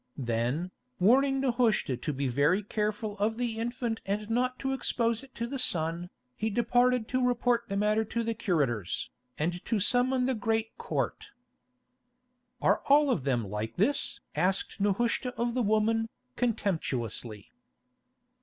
Then, 0.17 0.71
warning 0.99 1.39
Nehushta 1.41 1.95
to 1.95 2.11
be 2.11 2.27
very 2.27 2.63
careful 2.63 3.15
of 3.19 3.37
the 3.37 3.59
infant 3.59 4.01
and 4.03 4.31
not 4.31 4.57
to 4.57 4.73
expose 4.73 5.23
it 5.23 5.35
to 5.35 5.45
the 5.45 5.59
sun, 5.59 6.09
he 6.35 6.49
departed 6.49 7.07
to 7.09 7.23
report 7.23 7.65
the 7.67 7.77
matter 7.77 8.03
to 8.05 8.23
the 8.23 8.33
curators, 8.33 9.11
and 9.37 9.63
to 9.63 9.79
summon 9.79 10.25
the 10.25 10.33
great 10.33 10.75
Court. 10.79 11.29
"Are 12.63 12.81
all 12.87 13.11
of 13.11 13.25
them 13.25 13.47
like 13.47 13.75
this?" 13.75 14.21
asked 14.35 14.81
Nehushta 14.81 15.35
of 15.35 15.53
the 15.53 15.61
woman, 15.61 16.09
contemptuously. 16.35 17.51